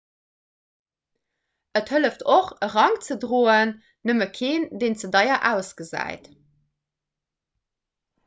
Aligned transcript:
et 1.79 1.89
hëlleft 1.95 2.23
och 2.35 2.47
e 2.67 2.69
rank 2.75 3.03
ze 3.09 3.17
droen 3.25 3.75
nëmme 4.09 4.27
keen 4.39 4.65
deen 4.85 4.97
ze 5.01 5.09
deier 5.17 5.39
ausgesäit 5.51 6.25